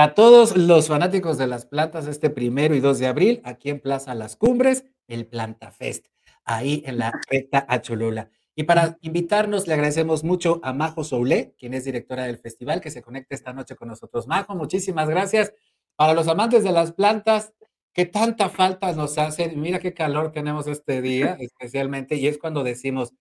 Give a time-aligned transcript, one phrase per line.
[0.00, 3.80] Para todos los fanáticos de las plantas, este primero y 2 de abril, aquí en
[3.80, 6.06] Plaza Las Cumbres, el Planta Fest,
[6.46, 8.30] ahí en la recta a Cholula.
[8.54, 12.90] Y para invitarnos, le agradecemos mucho a Majo Soule, quien es directora del festival, que
[12.90, 14.26] se conecta esta noche con nosotros.
[14.26, 15.52] Majo, muchísimas gracias.
[15.96, 17.52] Para los amantes de las plantas,
[17.92, 19.60] que tanta falta nos hacen.
[19.60, 23.12] Mira qué calor tenemos este día, especialmente, y es cuando decimos,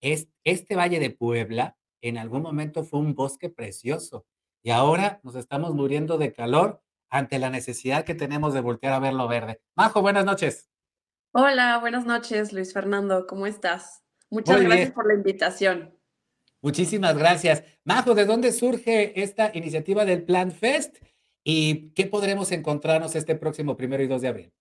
[0.00, 4.24] es, este Valle de Puebla en algún momento fue un bosque precioso
[4.62, 8.98] y ahora nos estamos muriendo de calor ante la necesidad que tenemos de voltear a
[8.98, 9.60] ver lo verde.
[9.74, 10.70] Majo, buenas noches.
[11.32, 14.02] Hola, buenas noches, Luis Fernando, ¿cómo estás?
[14.30, 15.94] Muchas gracias por la invitación.
[16.62, 17.64] Muchísimas gracias.
[17.84, 20.96] Majo, ¿de dónde surge esta iniciativa del Plan Fest?
[21.44, 24.52] ¿Y qué podremos encontrarnos este próximo primero y 2 de abril?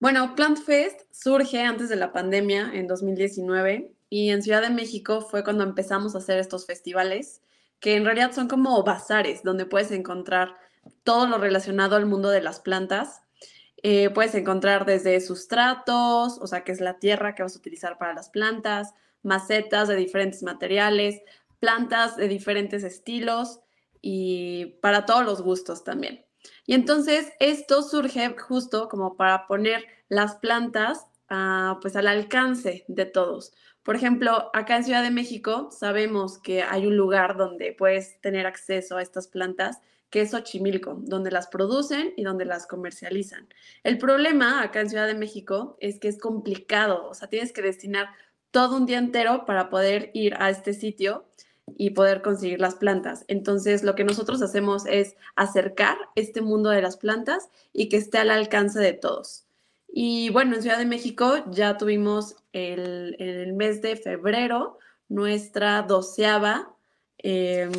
[0.00, 5.20] Bueno, Plant Fest surge antes de la pandemia, en 2019, y en Ciudad de México
[5.20, 7.40] fue cuando empezamos a hacer estos festivales,
[7.82, 10.56] que en realidad son como bazares, donde puedes encontrar
[11.02, 13.22] todo lo relacionado al mundo de las plantas.
[13.82, 17.98] Eh, puedes encontrar desde sustratos, o sea, que es la tierra que vas a utilizar
[17.98, 21.22] para las plantas, macetas de diferentes materiales,
[21.58, 23.58] plantas de diferentes estilos,
[24.00, 26.24] y para todos los gustos también.
[26.66, 33.06] Y entonces esto surge justo como para poner las plantas ah, pues al alcance de
[33.06, 33.52] todos.
[33.82, 38.46] Por ejemplo, acá en Ciudad de México sabemos que hay un lugar donde puedes tener
[38.46, 43.48] acceso a estas plantas que es Xochimilco, donde las producen y donde las comercializan.
[43.82, 47.62] El problema acá en Ciudad de México es que es complicado, o sea, tienes que
[47.62, 48.10] destinar
[48.50, 51.24] todo un día entero para poder ir a este sitio
[51.78, 53.24] y poder conseguir las plantas.
[53.26, 58.18] Entonces, lo que nosotros hacemos es acercar este mundo de las plantas y que esté
[58.18, 59.46] al alcance de todos.
[59.94, 64.78] Y bueno, en Ciudad de México ya tuvimos el, en el mes de febrero
[65.12, 66.74] nuestra doceava,
[67.18, 67.70] em,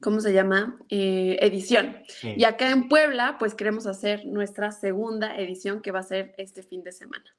[0.00, 0.78] ¿cómo se llama?
[0.88, 1.98] Eh, edición.
[2.22, 6.62] Y acá en Puebla, pues queremos hacer nuestra segunda edición que va a ser este
[6.62, 7.36] fin de semana.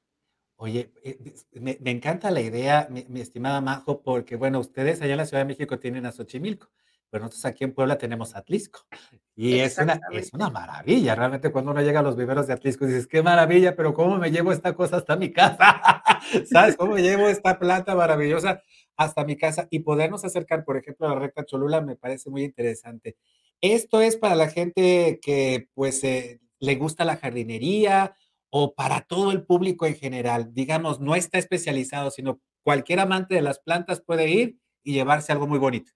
[0.54, 1.18] Oye, eh,
[1.54, 5.48] me, encanta la idea, mi, estimada Majo, porque bueno, ustedes allá en la Ciudad de
[5.48, 6.70] México tienen a Xochimilco,
[7.10, 8.86] pero nosotros aquí en Puebla tenemos Atlisco.
[9.34, 12.86] Y es una, es una maravilla, realmente cuando uno llega a los viveros de Atlisco
[12.86, 15.80] dices, qué maravilla, pero ¿cómo me llevo esta cosa hasta mi casa?
[16.50, 16.76] ¿Sabes?
[16.76, 18.62] ¿Cómo me llevo esta planta maravillosa
[18.96, 19.66] hasta mi casa?
[19.70, 23.16] Y podernos acercar, por ejemplo, a la recta Cholula me parece muy interesante.
[23.60, 28.14] Esto es para la gente que pues eh, le gusta la jardinería
[28.50, 30.52] o para todo el público en general?
[30.52, 35.46] Digamos, no está especializado, sino cualquier amante de las plantas puede ir y llevarse algo
[35.46, 35.92] muy bonito.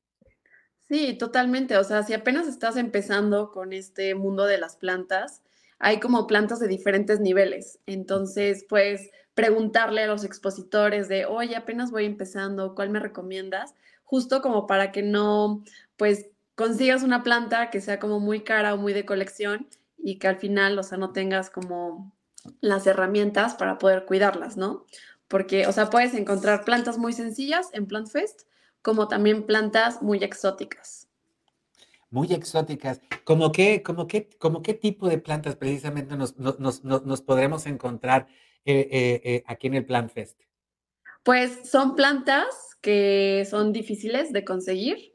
[0.88, 1.76] Sí, totalmente.
[1.78, 5.42] O sea, si apenas estás empezando con este mundo de las plantas,
[5.78, 7.78] hay como plantas de diferentes niveles.
[7.86, 13.74] Entonces, pues preguntarle a los expositores de, oye, apenas voy empezando, ¿cuál me recomiendas?
[14.04, 15.64] Justo como para que no,
[15.96, 19.66] pues, consigas una planta que sea como muy cara o muy de colección
[19.98, 22.12] y que al final, o sea, no tengas como
[22.60, 24.84] las herramientas para poder cuidarlas, ¿no?
[25.28, 28.42] Porque, o sea, puedes encontrar plantas muy sencillas en Plant Fest,
[28.84, 31.08] como también plantas muy exóticas.
[32.10, 33.00] Muy exóticas.
[33.24, 38.28] ¿Cómo qué, como qué, como qué tipo de plantas precisamente nos, nos, podremos encontrar
[38.64, 40.40] eh, eh, eh, aquí en el Plant Fest?
[41.24, 45.14] Pues son plantas que son difíciles de conseguir.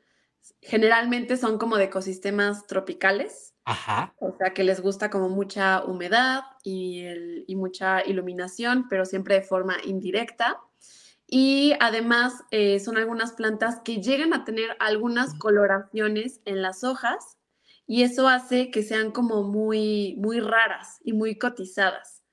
[0.62, 4.16] Generalmente son como de ecosistemas tropicales Ajá.
[4.18, 7.06] O sea, que les gusta como mucha humedad y,
[7.56, 10.60] mucha iluminación, pero siempre de forma indirecta.
[11.32, 17.38] Y además eh, son algunas plantas que llegan a tener algunas coloraciones en las hojas
[17.86, 22.24] y eso hace que sean como muy, muy raras y muy cotizadas.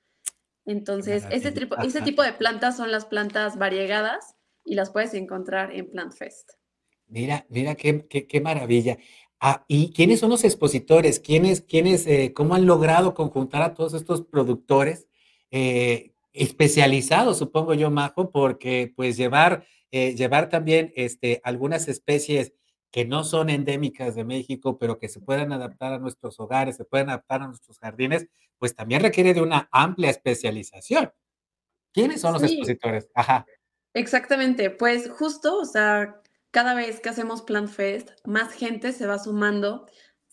[0.64, 4.34] Entonces, ese tipo, ese tipo de plantas son las plantas variegadas
[4.64, 6.52] y las puedes encontrar en Plant Fest.
[7.06, 8.98] Mira, mira qué, qué, qué maravilla.
[9.38, 11.20] Ah, ¿y quiénes son los expositores?
[11.20, 15.06] ¿Quiénes, quiénes, eh, cómo han logrado conjuntar a todos estos productores
[15.50, 22.52] eh, especializados, supongo yo, Majo, porque pues llevar, eh, llevar también este, algunas especies
[22.90, 26.84] que no son endémicas de México, pero que se puedan adaptar a nuestros hogares, se
[26.84, 28.26] pueden adaptar a nuestros jardines,
[28.58, 31.12] pues también requiere de una amplia especialización.
[31.92, 33.10] ¿Quiénes son los expositores?
[33.14, 33.46] Ajá.
[33.94, 39.18] Exactamente, pues justo, o sea, cada vez que hacemos Plant Fest, más gente se va
[39.18, 39.86] sumando,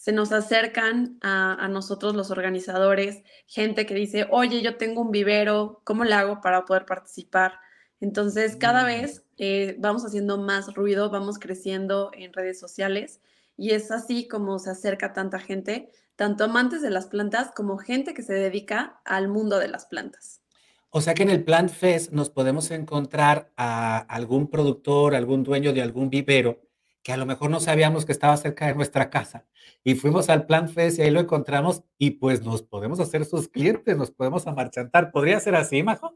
[0.04, 5.80] se nos acercan a, nosotros los organizadores, gente que dice, oye, yo tengo un vivero,
[5.86, 7.54] ¿cómo le hago para poder participar?
[8.02, 8.86] Entonces, cada mm.
[8.86, 13.22] vez eh, vamos haciendo más ruido, vamos creciendo en redes sociales
[13.56, 18.14] y es así como se acerca tanta gente, tanto amantes de las plantas como gente
[18.14, 20.42] que se dedica al mundo de las plantas.
[20.90, 25.72] O sea que en el Plant Fest nos podemos encontrar a algún productor, algún dueño
[25.72, 26.60] de algún vivero
[27.04, 29.46] que a lo mejor no sabíamos que estaba cerca de nuestra casa.
[29.84, 33.50] Y fuimos al Plant Fest y ahí lo encontramos y pues nos podemos hacer sus
[33.50, 35.12] clientes, nos podemos amarchantar.
[35.12, 36.16] ¿Podría ser así, Majo?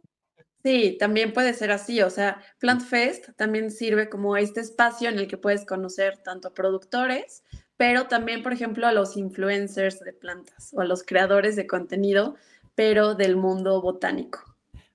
[0.64, 2.02] Sí, también puede ser así.
[2.02, 6.54] O sea, Plant Fest también sirve como este espacio en el que puedes conocer tanto
[6.54, 7.44] productores,
[7.76, 12.36] pero también, por ejemplo, a los influencers de plantas o a los creadores de contenido,
[12.76, 14.40] pero del mundo botánico.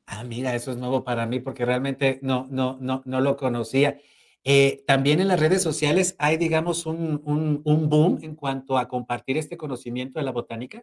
[0.06, 3.98] Ah, mira, eso es nuevo para mí porque realmente no, no, no, no lo conocía.
[4.44, 9.38] Eh, también en las redes sociales hay, digamos, un, un, boom en cuanto a compartir
[9.38, 10.82] este conocimiento de la botánica.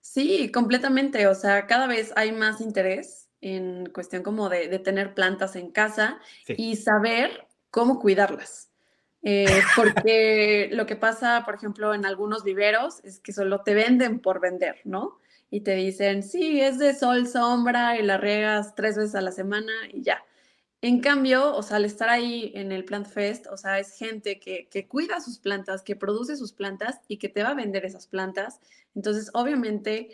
[0.00, 1.26] Sí, completamente.
[1.26, 5.70] O sea, cada vez hay más interés en cuestión como de, de tener plantas en
[5.70, 6.18] casa
[6.48, 8.70] y saber cómo cuidarlas.
[9.24, 9.46] Eh,
[9.76, 14.40] porque lo que pasa, por ejemplo, en algunos viveros es que solo te venden por
[14.40, 15.18] vender, ¿no?
[15.50, 19.32] Y te dicen, sí, es de sol, sombra y la riegas tres veces a la
[19.32, 20.22] semana y ya.
[20.84, 24.38] En cambio, o sea, al estar ahí en el Plant Fest, o sea, es gente
[24.38, 28.06] que, cuida sus plantas, que produce sus plantas y que te va a vender esas
[28.06, 28.60] plantas.
[28.94, 30.10] Entonces, obviamente,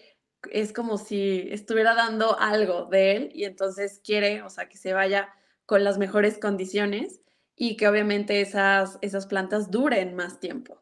[0.52, 4.92] es como si estuviera dando algo de él y entonces quiere, o sea, que se
[4.92, 5.30] vaya
[5.66, 7.20] con las mejores condiciones
[7.56, 10.80] y que obviamente esas, esas plantas duren más tiempo.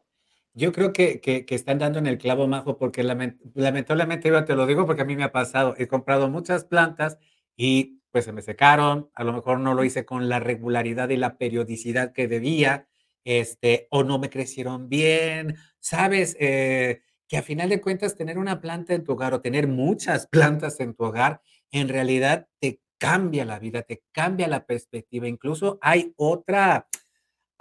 [0.53, 4.67] Yo creo que, que, están dando en el clavo, Majo, porque lamentablemente, yo te lo
[4.67, 7.17] digo porque a mí me ha pasado, he comprado muchas plantas
[7.61, 11.17] y pues se me secaron, a lo mejor no lo hice con la regularidad y
[11.17, 12.87] la periodicidad que debía,
[13.25, 18.61] este, o no me crecieron bien, sabes, eh, que a final de cuentas tener una
[18.61, 23.43] planta en tu hogar o tener muchas plantas en tu hogar, en realidad te cambia
[23.43, 26.87] la vida, te cambia la perspectiva, incluso hay otra,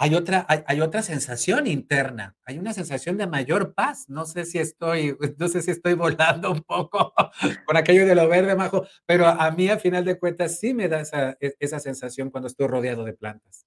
[0.00, 4.09] hay otra, hay, otra sensación interna, hay una sensación de mayor paz.
[4.09, 7.12] No sé si estoy, no sé si estoy volando un poco
[7.67, 10.89] con aquello de lo verde, Majo, pero a mí a final de cuentas sí me
[10.89, 13.67] da esa, e, esa sensación cuando estoy rodeado de plantas.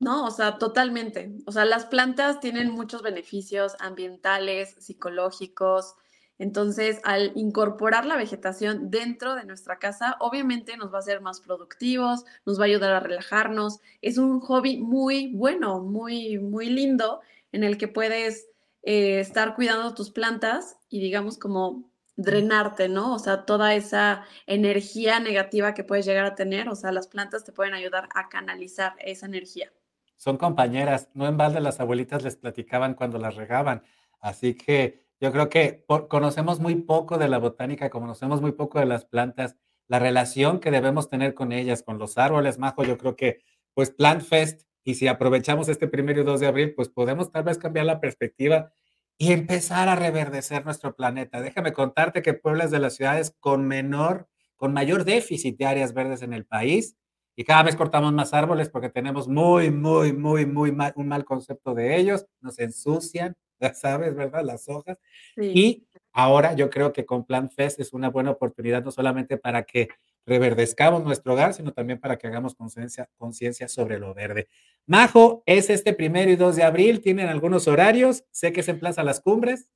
[0.00, 1.32] No, o sea, totalmente.
[1.46, 5.94] O sea, las plantas tienen muchos beneficios ambientales, psicológicos,
[6.38, 11.40] entonces, al incorporar la vegetación dentro de nuestra casa, obviamente nos va a hacer más
[11.40, 13.80] productivos, nos va a ayudar a relajarnos.
[14.00, 17.20] Es un hobby muy bueno, muy, muy lindo,
[17.52, 18.48] en el que puedes
[18.82, 23.14] eh, estar cuidando tus plantas y digamos como drenarte, ¿no?
[23.14, 27.44] O sea, toda esa energía negativa que puedes llegar a tener, o sea, las plantas
[27.44, 29.72] te pueden ayudar a canalizar esa energía.
[30.16, 33.82] Son compañeras, no en balde las abuelitas les platicaban cuando las regaban,
[34.20, 38.86] así que yo creo que conocemos muy poco de la botánica, conocemos muy poco de
[38.86, 39.54] las plantas,
[39.86, 43.38] la relación que debemos tener con ellas, con los árboles, Majo, yo creo que
[43.72, 47.44] pues Plant Fest, y si aprovechamos este primero y 2 de abril, pues podemos tal
[47.44, 48.72] vez cambiar la perspectiva
[49.16, 51.40] y empezar a reverdecer nuestro planeta.
[51.40, 55.94] Déjame contarte que Puebla es de las ciudades con menor, con mayor déficit de áreas
[55.94, 56.96] verdes en el país
[57.36, 61.24] y cada vez cortamos más árboles porque tenemos muy, muy, muy, muy mal, un mal
[61.24, 64.44] concepto de ellos, nos ensucian, ya sabes, ¿verdad?
[64.44, 64.98] Las hojas.
[65.36, 69.62] Y ahora yo creo que con Plan Fest es una buena oportunidad no solamente para
[69.62, 69.88] que
[70.26, 74.48] reverdezcamos nuestro hogar, sino también para que hagamos conciencia sobre lo verde.
[74.86, 79.02] Majo, es este primero y 2 de abril, tienen algunos horarios, sé que se emplaza
[79.02, 79.68] Las Cumbres.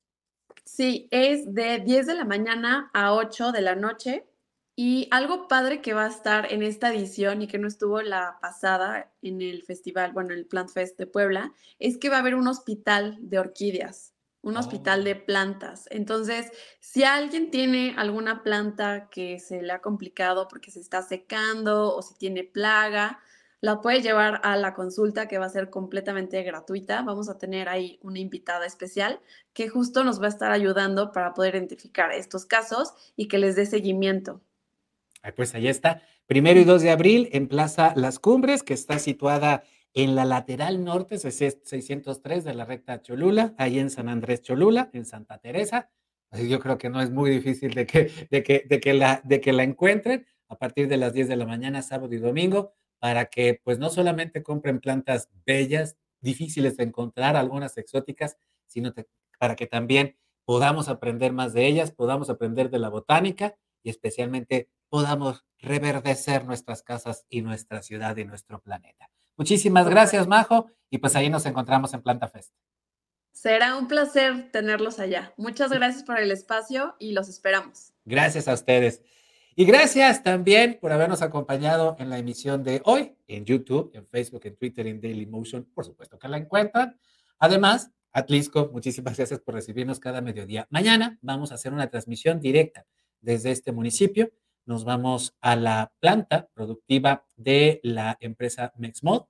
[0.63, 4.25] Sí, es de 10 de la mañana a 8 de la noche.
[4.79, 8.37] Y algo padre que va a estar en esta edición y que no estuvo la
[8.43, 12.35] pasada en el festival, bueno, el Plant Fest de Puebla, es que va a haber
[12.35, 15.25] un hospital de orquídeas, un hospital de oh.
[15.25, 15.87] plantas.
[15.89, 21.95] Entonces, si alguien tiene alguna planta que se le ha complicado porque se está secando
[21.95, 23.19] o si tiene plaga,
[23.61, 27.01] la puede llevar a la consulta que va a ser completamente gratuita.
[27.01, 29.21] Vamos a tener ahí una invitada especial
[29.53, 33.55] que justo nos va a estar ayudando para poder identificar estos casos y que les
[33.55, 34.39] dé seguimiento.
[35.35, 36.01] Pues ahí está.
[36.25, 40.83] Primero y 2 de abril en Plaza Las Cumbres, que está situada en la lateral
[40.83, 45.89] norte 603 de la recta Cholula, ahí en San Andrés Cholula, en Santa Teresa.
[46.29, 49.21] Así yo creo que no es muy difícil de que, de que, de que, la,
[49.23, 52.73] de que la encuentren a partir de las 10 de la mañana, sábado y domingo,
[52.99, 58.93] para que pues no solamente compren plantas bellas, difíciles de encontrar, algunas exóticas, sino
[59.39, 64.69] para que también podamos aprender más de ellas, podamos aprender de la botánica y especialmente
[64.89, 69.09] podamos reverdecer nuestras casas y nuestra ciudad y nuestro planeta.
[69.35, 72.53] Muchísimas gracias, Majo, y pues ahí nos encontramos en Planta Fest.
[73.31, 75.33] Será un placer tenerlos allá.
[75.37, 77.93] Muchas gracias por el espacio y los esperamos.
[78.03, 79.03] Gracias a ustedes.
[79.55, 84.41] Y gracias también por habernos acompañado en la emisión de hoy en YouTube, en Facebook,
[84.45, 85.65] en Twitter, en Dailymotion.
[85.65, 86.99] Por supuesto que la encuentran.
[87.37, 90.67] Además, Atlisco, muchísimas gracias por recibirnos cada mediodía.
[90.71, 92.85] Mañana vamos a hacer una transmisión directa
[93.21, 94.31] desde este municipio
[94.67, 99.23] nos vamos a la planta productiva de la empresa Mexmod.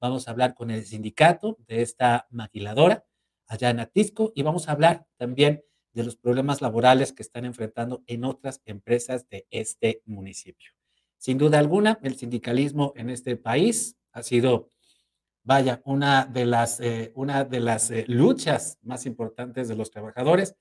[0.00, 3.04] vamos a hablar con el sindicato de esta maquiladora
[3.46, 8.04] allá en Atisco y vamos a hablar también de los problemas laborales que están enfrentando
[8.06, 10.70] en otras empresas de este municipio.
[11.18, 14.68] Sin duda alguna, el sindicalismo en este país ha sido,
[15.42, 20.54] vaya, una de las, eh, una de las eh, luchas más importantes de los trabajadores.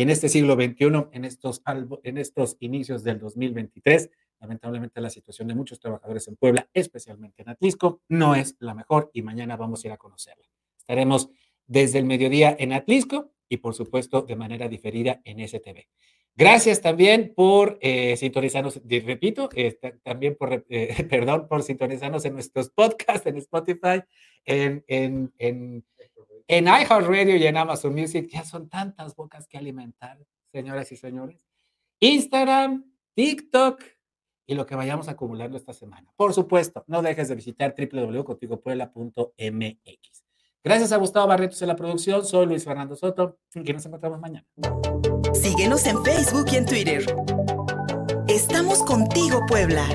[0.00, 1.62] Y en este siglo XXI, en estos,
[2.04, 4.08] en estos inicios del 2023,
[4.40, 9.10] lamentablemente la situación de muchos trabajadores en Puebla, especialmente en Atlisco, no es la mejor
[9.12, 10.46] y mañana vamos a ir a conocerla.
[10.78, 11.28] Estaremos
[11.66, 15.84] desde el mediodía en Atlisco y por supuesto de manera diferida en STV.
[16.34, 22.70] Gracias también por eh, sintonizarnos, repito, eh, también por, eh, perdón, por sintonizarnos en nuestros
[22.70, 24.00] podcasts, en Spotify,
[24.46, 25.84] en, en, en,
[26.48, 28.28] en iHeartRadio y en Amazon Music.
[28.30, 30.18] Ya son tantas bocas que alimentar,
[30.52, 31.46] señoras y señores.
[32.00, 33.82] Instagram, TikTok
[34.46, 36.12] y lo que vayamos acumulando esta semana.
[36.16, 40.24] Por supuesto, no dejes de visitar www.contigopuebla.mx.
[40.62, 42.24] Gracias a Gustavo Barretos en la producción.
[42.24, 44.46] Soy Luis Fernando Soto y nos encontramos mañana.
[45.32, 47.16] Síguenos en Facebook y en Twitter.
[48.28, 49.86] Estamos contigo, Puebla.